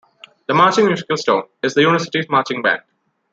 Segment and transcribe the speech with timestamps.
[0.47, 2.81] The "Marching Musical Storm" is the university's marching band.